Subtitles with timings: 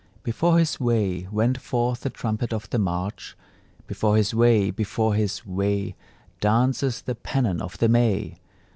[0.23, 3.37] Before his way Went forth the trumpet of the March;
[3.85, 5.95] Before his way, before his way
[6.39, 8.39] Dances the pennon of the May!